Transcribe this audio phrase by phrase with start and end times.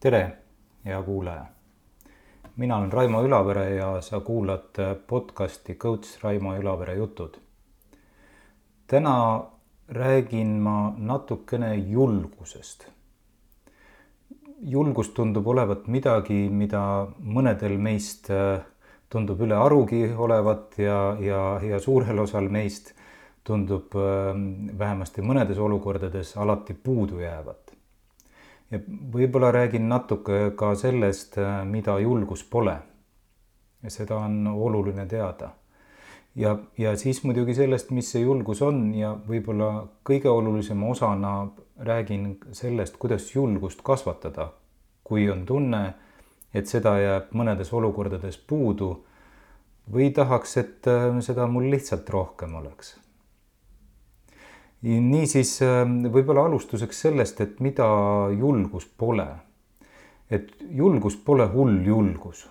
[0.00, 0.32] tere,
[0.84, 1.44] hea kuulaja.
[2.56, 7.34] mina olen Raimo Ülavere ja sa kuulad podcasti Coach Raimo Ülavere jutud.
[8.86, 9.44] täna
[9.88, 12.88] räägin ma natukene julgusest.
[14.62, 18.28] julgus tundub olevat midagi, mida mõnedel meist
[19.08, 22.94] tundub ülearugi olevat ja, ja, ja suurel osal meist
[23.44, 23.92] tundub
[24.78, 27.69] vähemasti mõnedes olukordades alati puudu jäävat
[28.70, 28.78] ja
[29.12, 32.76] võib-olla räägin natuke ka sellest, mida julgus pole.
[33.82, 35.50] ja seda on oluline teada.
[36.36, 42.38] ja, ja siis muidugi sellest, mis see julgus on ja võib-olla kõige olulisema osana räägin
[42.52, 44.52] sellest, kuidas julgust kasvatada,
[45.04, 45.94] kui on tunne,
[46.54, 49.04] et seda jääb mõnedes olukordades puudu
[49.92, 53.00] või tahaks, et seda mul lihtsalt rohkem oleks
[54.82, 57.86] niisiis ähm, võib-olla alustuseks sellest, et mida
[58.36, 59.28] julgus pole.
[60.30, 62.44] et julgus pole hull julgus,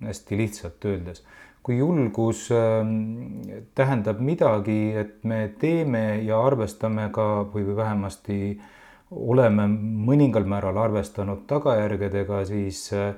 [0.00, 1.24] hästi lihtsalt öeldes.
[1.62, 3.42] kui julgus ähm,
[3.74, 8.60] tähendab midagi, et me teeme ja arvestame ka või vähemasti
[9.10, 9.66] oleme
[10.08, 13.14] mõningal määral arvestanud tagajärgedega, siis äh,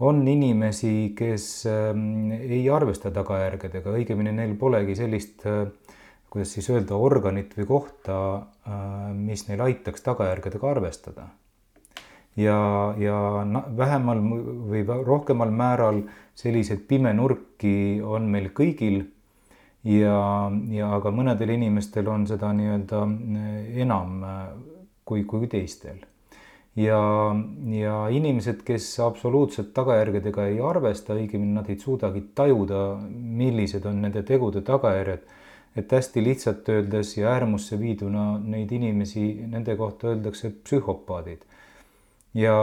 [0.00, 5.66] on inimesi, kes ähm, ei arvesta tagajärgedega, õigemini neil polegi sellist äh,
[6.30, 8.16] kuidas siis öelda, organit või kohta,
[8.68, 8.80] äh,
[9.16, 11.28] mis neil aitaks tagajärgedega arvestada.
[12.38, 13.14] ja, ja
[13.76, 16.02] vähemal või rohkemal määral
[16.38, 19.00] selliseid pimenurki on meil kõigil
[19.82, 20.18] ja,
[20.70, 24.44] ja aga mõnedel inimestel on seda nii-öelda äh, enam äh,
[25.04, 26.04] kui, kui teistel.
[26.76, 27.00] ja,
[27.72, 34.22] ja inimesed, kes absoluutselt tagajärgedega ei arvesta, õigemini nad ei suudagi tajuda, millised on nende
[34.22, 35.37] tegude tagajärjed
[35.78, 41.44] et hästi lihtsalt öeldes ja äärmusse viiduna neid inimesi, nende kohta öeldakse psühhopaadid.
[42.34, 42.56] ja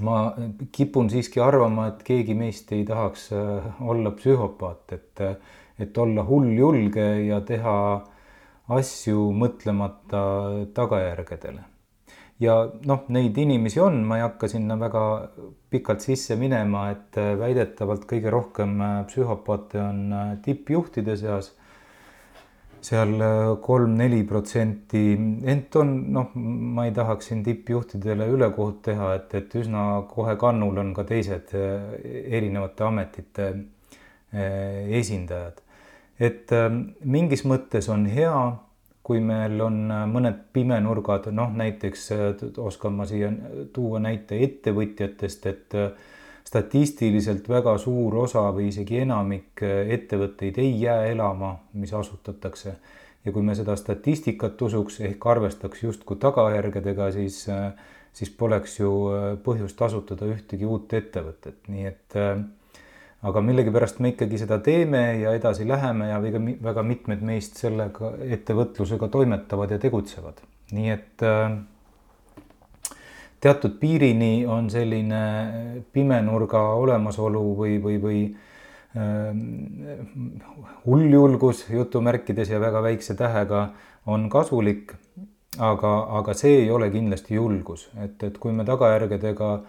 [0.00, 0.18] ma
[0.72, 5.24] kipun siiski arvama, et keegi meist ei tahaks äh, olla psühhopaat, et,
[5.80, 7.74] et olla hulljulge ja teha
[8.68, 10.22] asju mõtlemata
[10.76, 11.64] tagajärgedele.
[12.40, 15.04] ja noh, neid inimesi on, ma ei hakka sinna väga
[15.72, 21.54] pikalt sisse minema, et väidetavalt kõige rohkem äh, psühhopaate on äh, tippjuhtide seas
[22.84, 25.02] seal äh, kolm-neli protsenti,
[25.48, 30.78] ent on noh, ma ei tahaks siin tippjuhtidele ülekohut teha, et, et üsna kohe kannul
[30.82, 31.90] on ka teised äh,
[32.38, 35.64] erinevate ametite äh, esindajad.
[36.18, 36.50] et
[37.06, 38.34] mingis mõttes on hea,
[39.06, 39.76] kui meil on
[40.10, 42.08] mõned pimenurgad, noh näiteks
[42.58, 43.30] oskan ma siia
[43.72, 45.76] tuua näite ettevõtjatest, et
[46.48, 52.76] statistiliselt väga suur osa või isegi enamik äh, ettevõtteid ei jää elama, mis asutatakse.
[53.24, 57.72] ja kui me seda statistikat usuks ehk arvestaks justkui tagajärgedega, siis, äh,
[58.12, 62.16] siis poleks ju äh, põhjust asutada ühtegi uut ettevõtet, nii et
[63.26, 68.12] aga millegipärast me ikkagi seda teeme ja edasi läheme ja väga, väga mitmed meist sellega
[68.38, 70.40] ettevõtlusega toimetavad ja tegutsevad,
[70.76, 71.58] nii et äh,
[73.40, 75.22] teatud piirini on selline
[75.92, 78.38] pimenurga olemasolu või, või, või äh,
[80.86, 83.68] hulljulgus jutumärkides ja väga väikse tähega
[84.06, 84.94] on kasulik.
[85.58, 89.64] aga, aga see ei ole kindlasti julgus, et, et kui me tagajärgedega äh,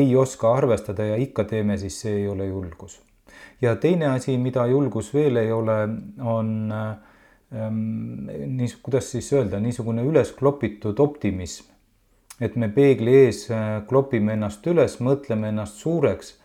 [0.00, 3.00] ei oska arvestada ja ikka teeme, siis see ei ole julgus.
[3.60, 5.76] ja teine asi, mida julgus veel ei ole,
[6.20, 6.96] on äh,
[8.46, 11.71] niis-, kuidas siis öelda, niisugune üles klopitud optimism
[12.42, 16.38] et me peegli ees äh, klopime ennast üles, mõtleme ennast suureks.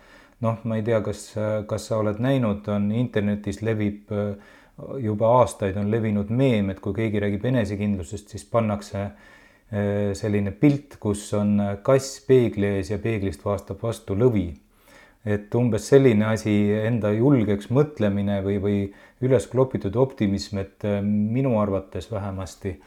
[0.46, 4.36] noh, ma ei tea, kas, äh, kas sa oled näinud, on internetis levib äh,
[5.02, 9.10] juba aastaid on levinud meem, et kui keegi räägib enesekindlusest, siis pannakse
[10.16, 14.46] selline pilt, kus on kass peegli ees ja peeglist vastab vastu lõvi.
[15.26, 16.54] et umbes selline asi,
[16.88, 18.78] enda julgeks mõtlemine või, või
[19.28, 22.78] üles klopitud optimism, et minu arvates vähemasti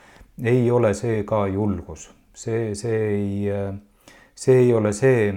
[0.41, 3.55] ei ole see ka julgus see, see ei,
[4.35, 5.31] see ei ole see,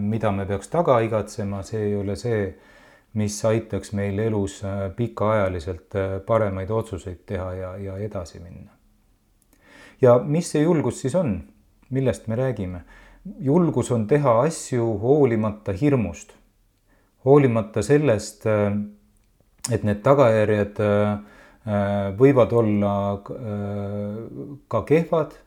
[0.00, 2.46] mida me peaks taga igatsema, see ei ole see,
[3.14, 4.60] mis aitaks meil elus
[4.96, 5.96] pikaajaliselt
[6.26, 8.72] paremaid otsuseid teha ja, ja edasi minna.
[10.02, 11.36] ja mis see julgus siis on,
[11.90, 12.82] millest me räägime?
[13.40, 16.34] julgus on teha asju hoolimata hirmust,
[17.24, 18.44] hoolimata sellest,
[19.72, 20.82] et need tagajärjed
[22.18, 22.92] võivad olla
[24.68, 25.38] ka kehvad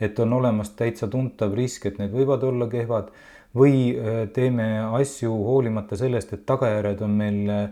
[0.00, 3.10] et on olemas täitsa tuntav risk, et need võivad olla kehvad
[3.56, 7.66] või äh, teeme asju hoolimata sellest, et tagajärjed on meil äh,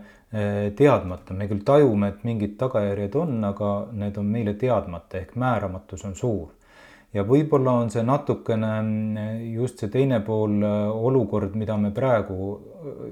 [0.77, 6.05] teadmata, me küll tajume, et mingid tagajärjed on, aga need on meile teadmata ehk määramatus
[6.09, 6.53] on suur.
[7.15, 12.57] ja võib-olla on see natukene mm, just see teine pool olukord, mida me praegu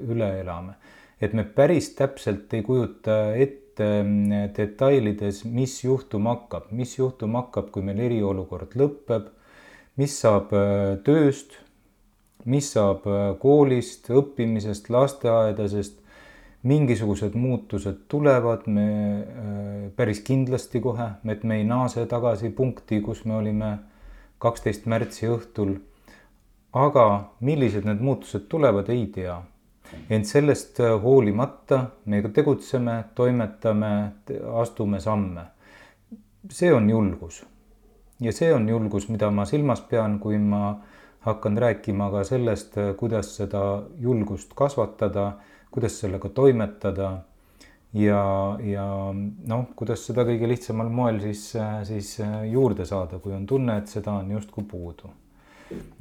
[0.10, 0.74] üle elame.
[1.22, 7.72] et me päris täpselt ei kujuta ette mm, detailides, mis juhtuma hakkab, mis juhtuma hakkab,
[7.74, 9.32] kui meil eriolukord lõpeb,
[9.98, 10.54] mis saab
[11.06, 11.60] tööst,
[12.50, 13.06] mis saab
[13.40, 16.04] koolist, õppimisest, lasteaedadest
[16.64, 23.26] mingisugused muutused tulevad, me äh, päris kindlasti kohe, et me ei naase tagasi punkti, kus
[23.26, 23.74] me olime
[24.44, 25.80] kaksteist märtsi õhtul.
[26.74, 29.36] aga millised need muutused tulevad, ei tea.
[30.10, 34.12] Ent sellest äh, hoolimata me tegutseme, toimetame,
[34.54, 35.46] astume samme.
[36.50, 37.46] see on julgus.
[38.20, 40.78] ja see on julgus, mida ma silmas pean, kui ma
[41.20, 45.34] hakkan rääkima ka sellest, äh, kuidas seda julgust kasvatada
[45.74, 47.10] kuidas sellega toimetada
[47.98, 48.22] ja,
[48.62, 48.86] ja
[49.50, 51.48] noh, kuidas seda kõige lihtsamal moel siis,
[51.90, 52.16] siis
[52.52, 55.10] juurde saada, kui on tunne, et seda on justkui puudu.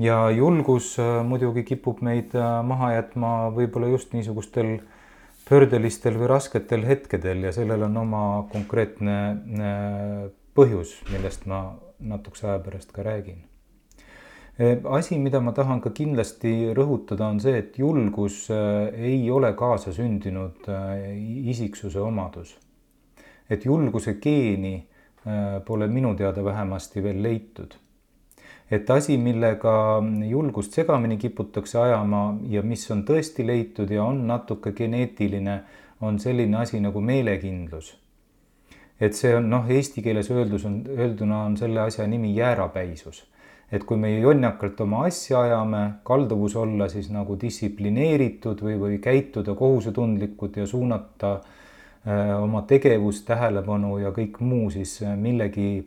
[0.02, 4.78] Ja julgus äh, muidugi kipub meid äh, maha jätma võib-olla just niisugustel
[5.48, 11.64] pöördelistel või rasketel hetkedel ja sellel on oma konkreetne äh, põhjus, millest ma
[12.02, 13.42] natukese aja pärast ka räägin
[14.92, 20.68] asi, mida ma tahan ka kindlasti rõhutada, on see, et julgus ei ole kaasasündinud
[21.50, 22.52] isiksuse omadus.
[23.48, 24.86] et julguse geeni
[25.66, 27.74] pole minu teada vähemasti veel leitud.
[28.72, 29.72] Et asi, millega
[30.28, 35.58] julgust segamini kiputakse ajama ja mis on tõesti leitud ja on natuke geneetiline,
[36.00, 37.98] on selline asi nagu meelekindlus.
[39.00, 43.24] et see on noh, eesti keeles öeldus on, öelduna on selle asja nimi jäärapäisus
[43.72, 49.54] et kui me jonnakalt oma asja ajame, kalduvus olla siis nagu distsiplineeritud või, või käituda
[49.56, 55.80] kohusetundlikud ja suunata äh, oma tegevust, tähelepanu ja kõik muu siis äh, millegi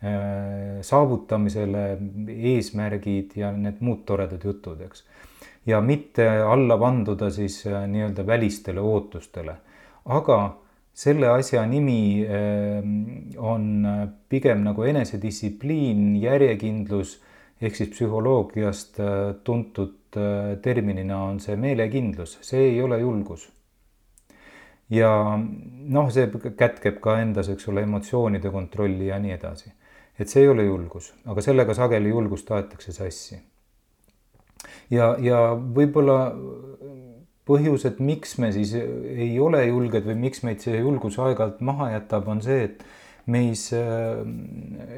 [0.00, 1.82] saavutamisele,
[2.54, 5.04] eesmärgid ja need muud toredad jutud, eks.
[5.68, 9.58] ja mitte alla vanduda siis äh, nii-öelda välistele ootustele,
[10.08, 10.38] aga
[10.96, 12.94] selle asja nimi ehm,
[13.36, 13.66] on
[14.28, 17.18] pigem nagu enesedistsipliin, järjekindlus
[17.60, 23.50] ehk siis psühholoogiast äh, tuntud äh, terminina on see meelekindlus, see ei ole julgus.
[24.90, 26.26] ja noh, see
[26.58, 29.70] kätkeb ka endas, eks ole, emotsioonide kontrolli ja nii edasi.
[30.18, 33.40] Et see ei ole julgus, aga sellega sageli julgust aetakse sassi.
[34.90, 36.18] ja, ja võib-olla
[37.50, 41.92] põhjus, et miks me siis ei ole julged või miks meid see julgus aeg-ajalt maha
[41.96, 42.84] jätab, on see, et
[43.30, 44.20] meis äh,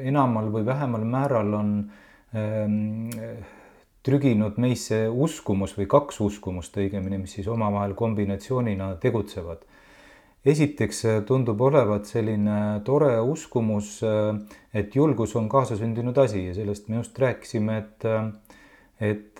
[0.07, 1.73] enamal või vähemal määral on
[2.37, 3.09] ähm,
[4.03, 9.63] trüginud meisse uskumus või kaks uskumust õigemini, mis siis omavahel kombinatsioonina tegutsevad.
[10.45, 14.33] Esiteks äh, tundub olevat selline tore uskumus, äh,
[14.73, 18.09] et julgus on kaasasündinud asi ja sellest me just rääkisime, et
[19.03, 19.39] et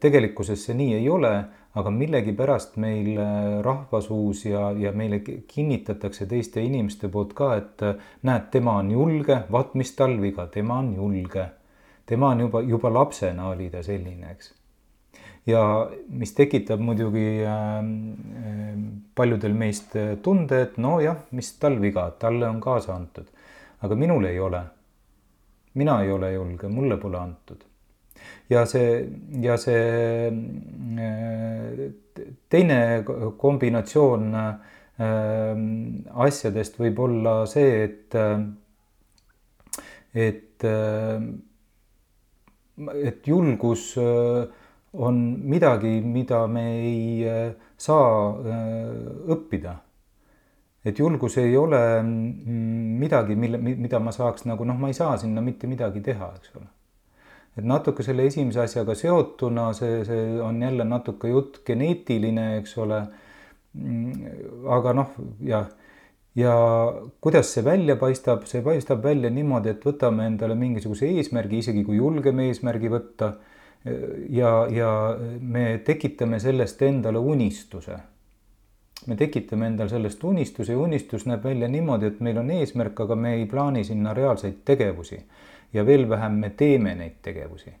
[0.00, 1.32] tegelikkuses see nii ei ole
[1.74, 8.00] aga millegipärast meil äh, rahvasuus ja, ja meile kinnitatakse teiste inimeste poolt ka, et äh,
[8.28, 11.48] näed, tema on julge, vaat mis tal viga, tema on julge.
[12.06, 14.52] tema on juba, juba lapsena oli ta selline, eks.
[15.46, 15.62] Ja
[16.08, 17.80] mis tekitab muidugi äh,
[19.14, 23.26] paljudel meist tunde, et nojah, mis tal viga, talle on kaasa antud.
[23.82, 24.62] aga minul ei ole.
[25.74, 27.72] mina ei ole julge, mulle pole antud
[28.52, 29.08] ja see,
[29.42, 30.28] ja see
[30.98, 31.82] äh,
[32.52, 32.78] teine
[33.38, 34.50] kombinatsioon äh,
[36.26, 38.40] asjadest võib olla see, et, äh,
[40.28, 40.66] et,
[43.02, 43.92] et julgus
[44.92, 47.24] on midagi, mida me ei
[47.80, 48.34] saa
[49.32, 49.78] õppida
[50.84, 55.16] et julgus ei ole mm, midagi, mille, mida ma saaks nagu noh, ma ei saa
[55.16, 56.68] sinna mitte midagi teha, eks ole
[57.56, 63.02] et natuke selle esimese asjaga seotuna see, see on jälle natuke jutt geneetiline, eks ole.
[63.72, 65.12] Mm, aga noh,
[65.48, 65.62] ja,
[66.36, 66.54] ja
[67.24, 72.00] kuidas see välja paistab, see paistab välja niimoodi, et võtame endale mingisuguse eesmärgi, isegi kui
[72.00, 73.34] julgeme eesmärgi võtta.
[74.30, 74.90] Ja, ja
[75.40, 77.96] me tekitame sellest endale unistuse
[79.06, 83.16] me tekitame endal sellest unistuse ja unistus näeb välja niimoodi, et meil on eesmärk, aga
[83.18, 85.18] me ei plaani sinna reaalseid tegevusi
[85.72, 87.72] ja veel vähem me teeme neid tegevusi.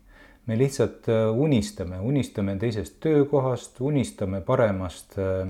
[0.46, 5.46] me lihtsalt äh, unistame, unistame teisest töökohast, unistame paremast äh,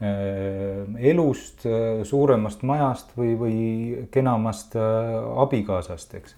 [0.00, 1.66] äh, elust,
[2.02, 6.36] suuremast majast või, või kenamast abikaasast, eks.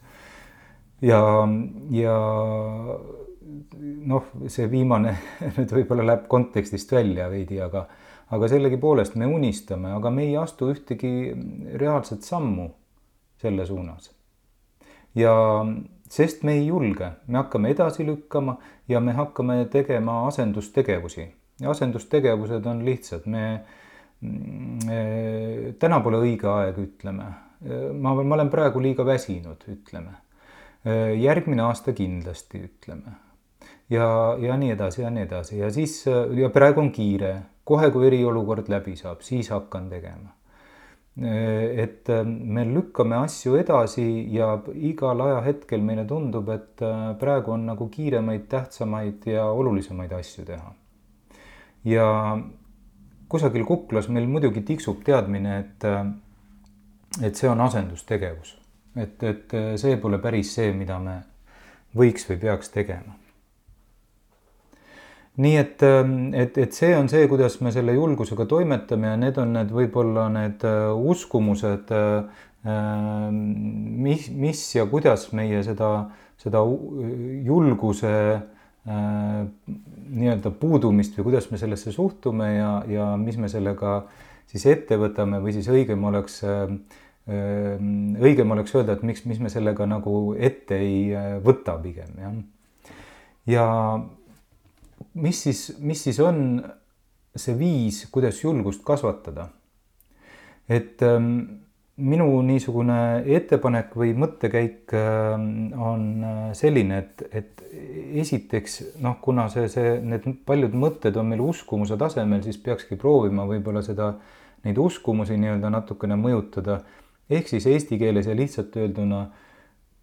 [1.02, 1.20] Ja,
[1.94, 2.16] ja
[4.12, 5.14] noh, see viimane
[5.56, 7.86] nüüd võib-olla läheb kontekstist välja veidi, aga,
[8.34, 11.32] aga sellegipoolest me unistame, aga me ei astu ühtegi
[11.80, 12.70] reaalset sammu
[13.38, 14.12] selle suunas
[15.18, 15.32] ja
[16.10, 21.28] sest me ei julge, me hakkame edasi lükkama ja me hakkame tegema asendustegevusi
[21.66, 23.64] asendustegevused on lihtsad, me,
[24.84, 25.02] me,
[25.78, 27.28] täna pole õige aeg, ütleme.
[27.98, 30.14] ma, ma olen praegu liiga väsinud, ütleme.
[31.18, 33.16] Järgmine aasta kindlasti, ütleme.
[33.90, 35.58] ja, ja nii edasi ja nii edasi.
[35.58, 36.04] Ja siis
[36.36, 40.34] ja praegu on kiire, kohe kui eriolukord läbi saab, siis hakkan tegema.
[41.18, 46.84] Et me lükkame asju edasi ja igal ajahetkel meile tundub, et
[47.18, 50.70] praegu on nagu kiiremaid, tähtsamaid ja olulisemaid asju teha.
[51.88, 52.06] Ja
[53.28, 55.88] kusagil kuklas meil muidugi tiksub teadmine, et,
[57.22, 58.54] et see on asendustegevus,
[58.96, 61.20] et, et see pole päris see, mida me
[61.96, 63.16] võiks või peaks tegema.
[65.38, 65.82] nii et,
[66.34, 70.28] et, et see on see, kuidas me selle julgusega toimetame ja need on need võib-olla
[70.34, 70.64] need
[71.12, 71.92] uskumused,
[74.06, 75.92] mis, mis ja kuidas meie seda,
[76.42, 76.64] seda
[77.46, 78.14] julguse
[78.88, 79.42] Äh,
[80.08, 83.98] nii-öelda puudumist või kuidas me sellesse suhtume ja, ja mis me sellega
[84.48, 89.40] siis ette võtame või siis õigem oleks, äh, äh, õigem oleks öelda, et miks, mis
[89.42, 91.12] me sellega nagu ette ei
[91.44, 92.38] võta pigem jah.
[93.52, 93.66] ja
[95.20, 96.62] mis siis, mis siis on
[97.36, 99.50] see viis, kuidas julgust kasvatada?
[100.68, 101.40] et ähm,
[101.98, 107.62] minu niisugune ettepanek või mõttekäik ähm, on äh, selline, et, et
[108.22, 113.46] esiteks noh, kuna see, see, need paljud mõtted on meil uskumuse tasemel, siis peakski proovima
[113.48, 114.12] võib-olla seda,
[114.66, 116.80] neid uskumusi nii-öelda natukene mõjutada.
[117.30, 119.26] Ehk siis eesti keeles ja lihtsalt öelduna,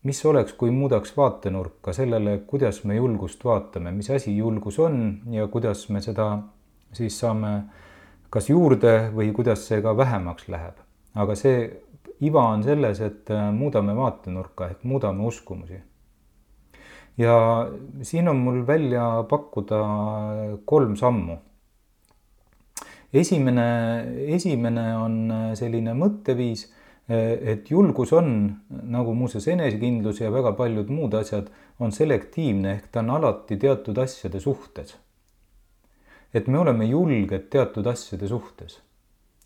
[0.06, 5.48] mis oleks, kui muudaks vaatenurka sellele, kuidas me julgust vaatame, mis asi julgus on ja
[5.48, 6.32] kuidas me seda
[6.94, 7.56] siis saame
[8.30, 11.66] kas juurde või kuidas see ka vähemaks läheb aga see
[12.26, 15.80] iva on selles, et äh, muudame vaatenurka ehk muudame uskumusi.
[17.18, 17.36] ja
[18.02, 19.82] siin on mul välja pakkuda
[20.66, 21.38] kolm sammu.
[23.14, 23.68] esimene,
[24.36, 26.68] esimene on äh, selline mõtteviis,
[27.08, 28.30] et julgus on,
[28.70, 33.98] nagu muuseas enesekindlus ja väga paljud muud asjad, on selektiivne ehk ta on alati teatud
[34.02, 34.96] asjade suhtes.
[36.34, 38.80] et me oleme julged teatud asjade suhtes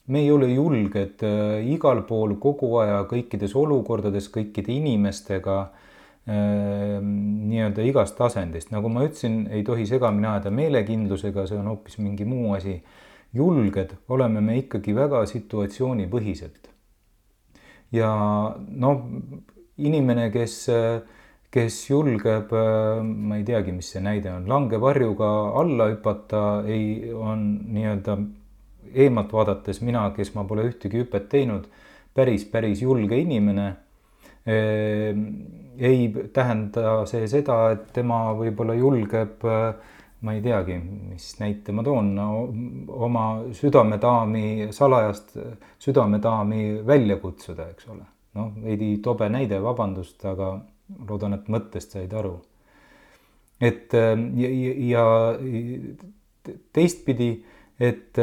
[0.09, 7.85] me ei ole julged äh, igal pool kogu aja kõikides olukordades kõikide inimestega äh, nii-öelda
[7.85, 12.55] igast asendist, nagu ma ütlesin, ei tohi segamini ajada meelekindlusega, see on hoopis mingi muu
[12.57, 12.79] asi.
[13.33, 16.68] julged oleme me ikkagi väga situatsioonipõhiselt.
[17.96, 18.10] Ja
[18.55, 19.03] noh,
[19.79, 20.55] inimene, kes,
[21.53, 25.29] kes julgeb, äh, ma ei teagi, mis see näide on, langevarjuga
[25.60, 28.17] alla hüpata, ei, on nii-öelda
[28.93, 31.69] eemalt vaadates mina, kes ma pole ühtegi hüpet teinud,
[32.15, 33.69] päris, päris julge inimene.
[34.50, 39.43] Ei tähenda see seda, et tema võib-olla julgeb,
[40.21, 40.75] ma ei teagi,
[41.11, 42.29] mis näite ma toon no,,
[43.07, 45.38] oma südamedaami, salajast
[45.79, 48.03] südamedaami välja kutsuda, eks ole.
[48.39, 50.53] noh, veidi tobe näide, vabandust, aga
[51.07, 52.35] loodan, et mõttest said aru.
[53.61, 54.49] et ja,
[54.89, 55.05] ja
[56.73, 57.31] teistpidi
[57.79, 58.19] et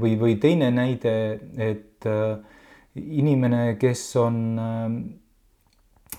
[0.00, 1.14] või, või teine näide,
[1.60, 2.08] et
[2.94, 4.38] inimene, kes on,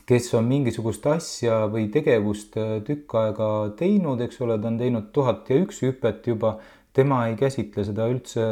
[0.06, 5.12] kes on mingisugust asja või tegevust äh, tükk aega teinud, eks ole, ta on teinud
[5.16, 6.58] tuhat ja üks hüpet juba,
[6.96, 8.46] tema ei käsitle seda üldse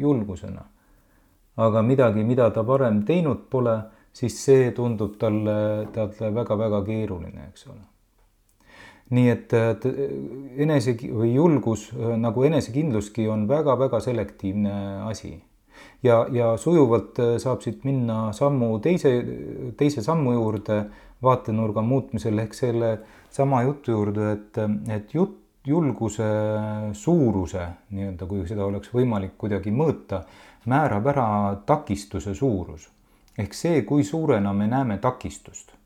[0.00, 0.66] julgusena.
[1.60, 3.76] aga midagi, mida ta varem teinud pole,
[4.16, 7.82] siis see tundub talle, talle väga-väga keeruline, eks ole
[9.10, 9.52] nii et
[10.62, 14.74] enese või julgus nagu enesekindluski on väga-väga selektiivne
[15.10, 15.34] asi.
[16.02, 19.12] Ja, ja sujuvalt saab siit minna sammu teise,
[19.76, 20.84] teise sammu juurde
[21.22, 22.98] vaatenurga muutmisel ehk selle
[23.30, 24.60] sama jutu juurde, et,
[24.96, 26.26] et jutt, julguse
[26.96, 30.22] suuruse nii-öelda, kui seda oleks võimalik kuidagi mõõta,
[30.70, 31.26] määrab ära
[31.66, 32.88] takistuse suurus.
[33.38, 35.76] Ehk see, kui suurena me näeme takistust.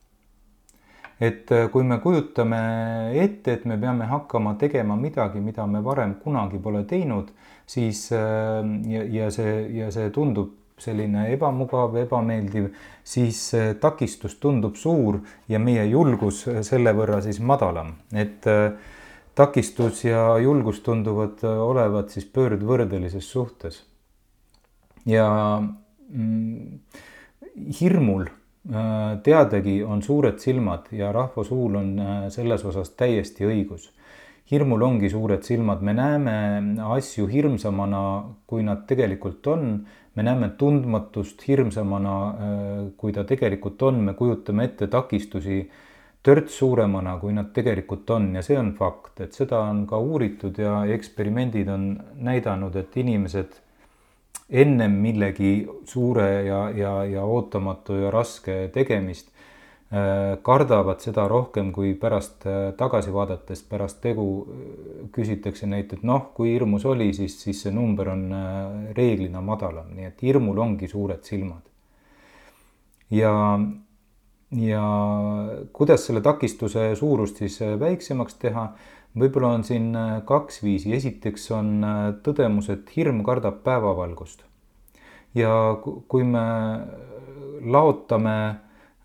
[1.20, 2.60] Et äh, kui me kujutame
[3.22, 7.30] ette, et me peame hakkama tegema midagi, mida me varem kunagi pole teinud,
[7.66, 10.52] siis äh, ja, ja see, ja see tundub
[10.84, 12.72] selline ebamugav, ebameeldiv,
[13.06, 13.38] siis
[13.80, 18.72] takistus tundub suur ja meie julgus selle võrra siis madalam, et äh,
[19.38, 23.84] takistus ja julgus tunduvad olevat siis pöördvõrdelises suhtes.
[25.06, 25.28] ja
[25.60, 26.80] mm,
[27.80, 28.26] hirmul
[28.64, 33.90] Äh, teadagi on suured silmad ja rahva suul on äh, selles osas täiesti õigus.
[34.54, 36.34] Hirmul ongi suured silmad, me näeme
[36.94, 38.00] asju hirmsamana,
[38.46, 39.86] kui nad tegelikult on.
[40.14, 42.12] me näeme tundmatust hirmsamana,
[42.96, 45.56] kui ta tegelikult on, me kujutame ette takistusi
[46.22, 48.28] törts suuremana, kui nad tegelikult on.
[48.36, 53.58] Ja see on fakt, et seda on ka uuritud ja eksperimendid on näidanud, et inimesed
[54.50, 59.33] ennem millegi suure ja, ja, ja ootamatu ja raske tegemist äh,
[60.42, 66.30] kardavad seda rohkem, kui pärast äh, tagasi vaadates, pärast tegu äh, küsitakse neilt, et noh,
[66.34, 68.26] kui hirmus oli, siis, siis see number on
[68.96, 71.62] reeglina madalam, nii et hirmul ongi suured silmad.
[73.10, 73.32] ja
[74.56, 74.82] ja
[75.72, 78.68] kuidas selle takistuse suurust siis äh, väiksemaks teha?
[79.18, 84.44] võib-olla on siin äh, kaks viisi, esiteks on äh, tõdemus, et hirm kardab päevavalgust.
[85.34, 85.50] ja
[85.82, 86.44] kui me
[87.62, 88.36] laotame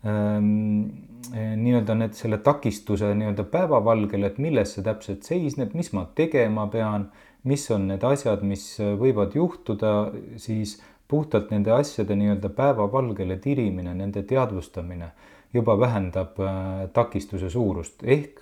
[0.04, 7.10] nii-öelda need, selle takistuse nii-öelda päevavalgele, et milles see täpselt seisneb, mis ma tegema pean,
[7.44, 9.94] mis on need asjad, mis võivad juhtuda,
[10.40, 10.78] siis
[11.08, 15.10] puhtalt nende asjade nii-öelda päevavalgele tirimine, nende teadvustamine
[15.52, 18.40] juba vähendab äh, takistuse suurust ehk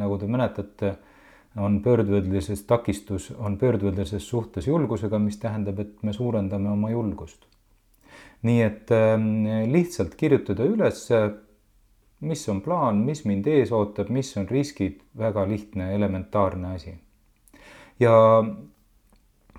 [0.00, 0.94] nagu te mäletate,
[1.56, 7.46] on pöördvõrdelises takistus, on pöördvõrdelises suhtes julgusega, mis tähendab, et me suurendame oma julgust.
[8.44, 11.06] Nii et ähm, lihtsalt kirjutada üles,
[12.24, 16.94] mis on plaan, mis mind ees ootab, mis on riskid, väga lihtne, elementaarne asi.
[18.00, 18.14] ja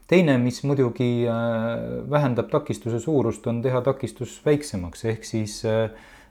[0.08, 5.90] teine, mis muidugi äh, vähendab takistuse suurust, on teha takistus väiksemaks, ehk siis äh,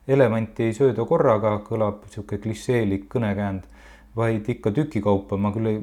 [0.08, 3.66] elevanti ei sööda korraga, kõlab niisugune klišeelik kõnekäänd,
[4.16, 5.80] vaid ikka tükikaupa, ma küll ei,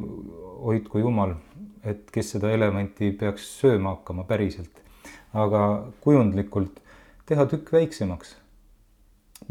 [0.62, 1.36] hoidku jumal,
[1.84, 4.84] et kes seda elevanti peaks sööma hakkama päriselt,
[5.34, 5.66] aga
[6.04, 6.82] kujundlikult
[7.30, 8.36] teha tükk väiksemaks.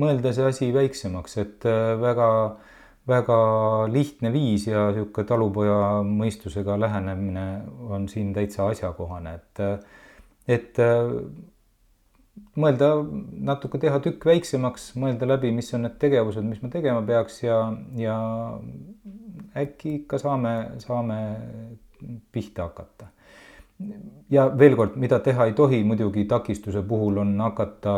[0.00, 2.28] mõelda see asi väiksemaks, et äh, väga,
[3.08, 3.38] väga
[3.90, 7.46] lihtne viis ja niisugune talupoja mõistusega lähenemine
[7.90, 10.06] on siin täitsa asjakohane, et, äh,
[10.56, 11.10] et äh,
[12.56, 12.92] mõelda
[13.50, 17.60] natuke, teha tükk väiksemaks, mõelda läbi, mis on need tegevused, mis ma tegema peaks ja,
[17.98, 18.16] ja
[19.58, 21.20] äkki ikka saame, saame
[22.32, 23.09] pihta hakata.
[24.30, 27.96] Ja veel kord, mida teha ei tohi muidugi takistuse puhul on hakata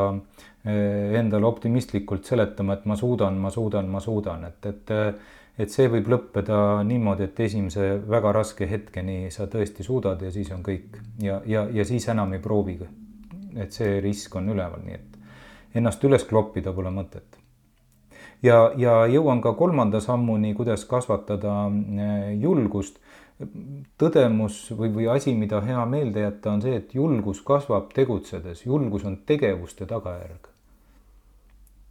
[0.64, 4.98] eh, endale optimistlikult seletama, et ma suudan, ma suudan, ma suudan, et, et
[5.60, 10.48] et see võib lõppeda niimoodi, et esimese väga raske hetkeni sa tõesti suudad ja siis
[10.56, 12.88] on kõik ja, ja, ja siis enam ei proovigi
[13.56, 17.38] et see risk on üleval, nii et ennast üles kloppida pole mõtet.
[18.42, 22.98] ja, ja jõuan ka kolmanda sammuni, kuidas kasvatada eh, julgust.
[23.98, 29.04] Tõdemus või, või asi, mida hea meelde jätta, on see, et julgus kasvab tegutsedes, julgus
[29.08, 30.52] on tegevuste tagajärg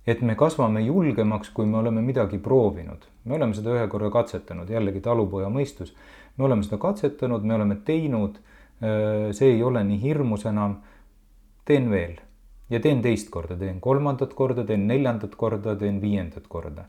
[0.07, 3.05] et me kasvame julgemaks, kui me oleme midagi proovinud.
[3.25, 5.93] me oleme seda ühe korra katsetanud, jällegi talupoja mõistus.
[6.37, 8.39] me oleme seda katsetanud, me oleme teinud.
[9.31, 10.79] See ei ole nii hirmus enam
[11.65, 12.15] teen veel
[12.69, 16.87] ja teen teist korda, teen kolmandat korda, teen neljandat korda, teen viiendat korda.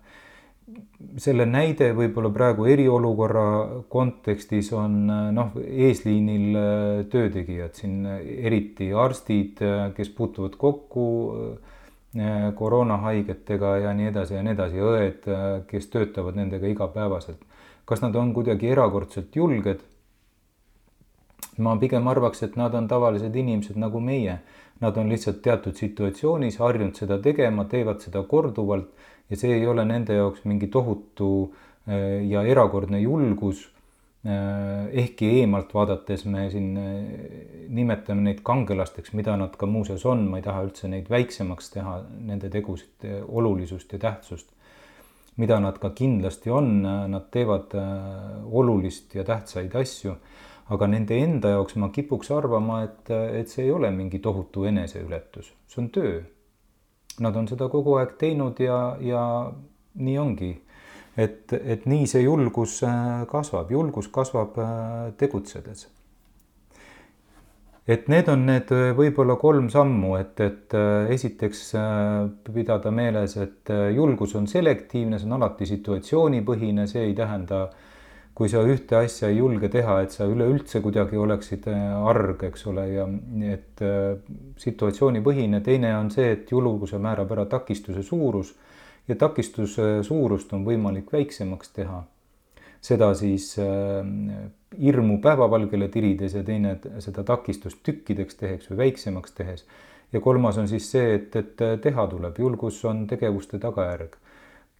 [1.20, 3.44] Selle näide võib-olla praegu eriolukorra
[3.92, 11.06] kontekstis on noh, eesliinil äh, töötegijad siin, eriti arstid, äh, kes puutuvad kokku
[11.42, 15.28] äh, koroonahaigetega ja nii edasi ja nii edasi, õed,
[15.70, 17.40] kes töötavad nendega igapäevaselt.
[17.88, 19.80] kas nad on kuidagi erakordselt julged?
[21.58, 24.38] Ma pigem arvaks, et nad on tavalised inimesed nagu meie
[24.82, 28.88] Nad on lihtsalt teatud situatsioonis harjunud seda tegema, teevad seda korduvalt
[29.30, 33.68] ja see ei ole nende jaoks mingi tohutu äh, ja erakordne julgus.
[34.26, 36.90] Äh, ehkki eemalt vaadates me siin äh,
[37.70, 41.96] nimetame neid kangelasteks, mida nad ka muuseas on, ma ei taha üldse neid väiksemaks teha,
[42.32, 44.50] nende tegusid olulisust ja tähtsust.
[45.40, 47.72] mida nad ka kindlasti on, nad teevad
[48.52, 50.12] olulist ja tähtsaid asju
[50.72, 55.52] aga nende enda jaoks ma kipuks arvama, et, et see ei ole mingi tohutu eneseületus,
[55.68, 56.20] see on töö.
[57.20, 59.22] Nad on seda kogu aeg teinud ja, ja
[60.00, 60.52] nii ongi.
[61.16, 65.88] et, et nii see julgus äh, kasvab, julgus kasvab äh, tegutsedes.
[67.84, 70.76] et need on need äh, võib-olla kolm sammu, et, et
[71.12, 71.62] esiteks
[72.48, 77.90] pidada meeles, et julgus on selektiivne, see on alati situatsioonipõhine, see ei tähenda äh,
[78.34, 82.64] kui sa ühte asja ei julge teha, et sa üleüldse kuidagi oleksid äh, arg, eks
[82.70, 83.04] ole, ja
[83.52, 84.14] et äh,
[84.60, 88.54] situatsioonipõhine, teine on see, et julguse määrab ära takistuse suurus
[89.08, 92.02] ja takistuse suurust on võimalik väiksemaks teha.
[92.82, 94.00] seda siis äh,
[94.80, 99.66] hirmu päevavalgele tirides ja teine seda takistust tükkideks tehes või väiksemaks tehes.
[100.12, 104.16] ja kolmas on siis see, et, et teha tuleb, julgus on tegevuste tagajärg.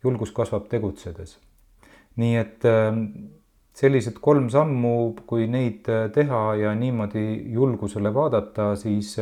[0.04, 1.36] julgus kasvab tegutsedes.
[2.16, 2.64] nii et
[3.72, 9.14] sellised kolm sammu, kui neid teha ja niimoodi julgusele vaadata, siis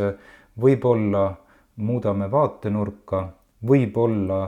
[0.61, 1.29] võib-olla
[1.81, 3.23] muudame vaatenurka,
[3.67, 4.41] võib-olla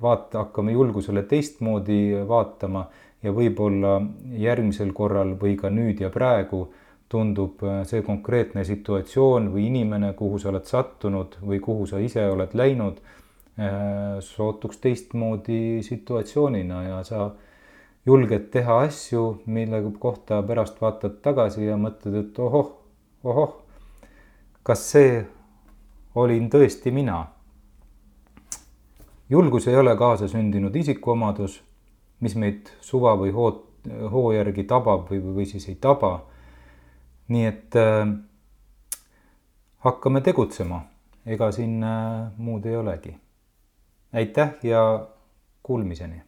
[0.00, 2.86] vaata, hakkame julgusele teistmoodi vaatama
[3.22, 3.98] ja võib-olla
[4.38, 6.68] järgmisel korral või ka nüüd ja praegu
[7.10, 12.54] tundub see konkreetne situatsioon või inimene, kuhu sa oled sattunud või kuhu sa ise oled
[12.54, 12.98] läinud,
[14.20, 17.30] sootuks teistmoodi situatsioonina ja sa
[18.06, 22.68] julged teha asju, mille kohta pärast vaatad tagasi ja mõtled, et ohoh,
[23.24, 23.56] ohoh,
[24.62, 25.24] kas see
[26.14, 27.24] olin tõesti mina
[29.30, 31.58] julgus ei ole kaasasündinud isikuomadus,
[32.20, 33.62] mis meid suva või hood,
[34.12, 36.20] hoo järgi tabab või, või siis ei taba.
[37.28, 38.06] nii et äh,
[39.82, 40.84] hakkame tegutsema,
[41.26, 43.16] ega siin äh, muud ei olegi.
[44.12, 45.08] aitäh ja
[45.62, 46.22] kuulmiseni